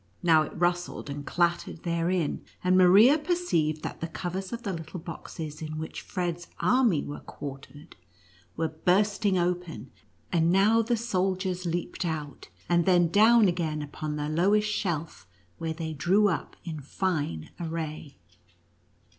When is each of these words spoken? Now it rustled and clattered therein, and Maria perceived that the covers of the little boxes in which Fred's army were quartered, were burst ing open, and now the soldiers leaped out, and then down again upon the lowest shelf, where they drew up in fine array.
Now 0.23 0.41
it 0.41 0.57
rustled 0.59 1.11
and 1.11 1.23
clattered 1.27 1.83
therein, 1.83 2.43
and 2.63 2.75
Maria 2.75 3.19
perceived 3.19 3.83
that 3.83 4.01
the 4.01 4.07
covers 4.07 4.51
of 4.51 4.63
the 4.63 4.73
little 4.73 4.99
boxes 4.99 5.61
in 5.61 5.77
which 5.77 6.01
Fred's 6.01 6.47
army 6.59 7.03
were 7.03 7.19
quartered, 7.19 7.95
were 8.57 8.69
burst 8.69 9.23
ing 9.27 9.37
open, 9.37 9.91
and 10.31 10.51
now 10.51 10.81
the 10.81 10.97
soldiers 10.97 11.67
leaped 11.67 12.03
out, 12.03 12.49
and 12.67 12.87
then 12.87 13.09
down 13.09 13.47
again 13.47 13.83
upon 13.83 14.15
the 14.15 14.27
lowest 14.27 14.67
shelf, 14.69 15.27
where 15.59 15.71
they 15.73 15.93
drew 15.93 16.27
up 16.29 16.55
in 16.63 16.79
fine 16.79 17.51
array. 17.59 18.17